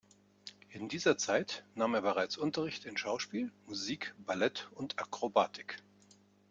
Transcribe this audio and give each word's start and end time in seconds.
In 0.71 0.89
dieser 0.89 1.15
Zeit 1.19 1.63
nahm 1.75 1.93
er 1.93 2.01
bereits 2.01 2.35
Unterricht 2.35 2.85
in 2.85 2.97
Schauspiel, 2.97 3.51
Musik, 3.67 4.15
Ballett 4.25 4.67
und 4.73 4.97
Akrobatik. 4.97 5.77